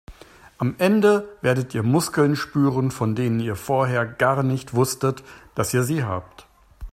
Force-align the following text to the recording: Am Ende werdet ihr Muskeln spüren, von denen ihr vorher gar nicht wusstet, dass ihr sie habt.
Am 0.57 0.73
Ende 0.79 1.29
werdet 1.43 1.75
ihr 1.75 1.83
Muskeln 1.83 2.35
spüren, 2.35 2.89
von 2.89 3.13
denen 3.13 3.39
ihr 3.39 3.55
vorher 3.55 4.03
gar 4.03 4.41
nicht 4.41 4.73
wusstet, 4.73 5.21
dass 5.53 5.75
ihr 5.75 5.83
sie 5.83 6.03
habt. 6.03 6.47